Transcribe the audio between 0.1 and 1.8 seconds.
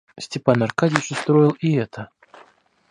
Степан Аркадьич устроил и